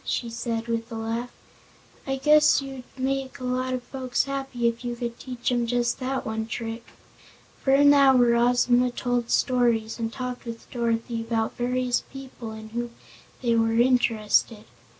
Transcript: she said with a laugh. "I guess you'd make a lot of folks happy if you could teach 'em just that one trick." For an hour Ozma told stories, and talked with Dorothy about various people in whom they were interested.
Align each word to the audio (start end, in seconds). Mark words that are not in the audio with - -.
she 0.03 0.31
said 0.31 0.65
with 0.65 0.91
a 0.91 0.95
laugh. 0.95 1.29
"I 2.07 2.15
guess 2.15 2.59
you'd 2.59 2.85
make 2.97 3.39
a 3.39 3.43
lot 3.43 3.75
of 3.75 3.83
folks 3.83 4.23
happy 4.23 4.67
if 4.67 4.83
you 4.83 4.95
could 4.95 5.19
teach 5.19 5.51
'em 5.51 5.67
just 5.67 5.99
that 5.99 6.25
one 6.25 6.47
trick." 6.47 6.83
For 7.61 7.69
an 7.75 7.93
hour 7.93 8.33
Ozma 8.35 8.89
told 8.89 9.29
stories, 9.29 9.99
and 9.99 10.11
talked 10.11 10.45
with 10.45 10.67
Dorothy 10.71 11.21
about 11.21 11.55
various 11.55 11.99
people 12.11 12.51
in 12.51 12.69
whom 12.69 12.95
they 13.43 13.53
were 13.53 13.73
interested. 13.79 14.65